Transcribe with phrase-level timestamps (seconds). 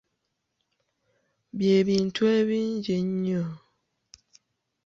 [1.57, 3.45] Bye bintu ebingi ennyo.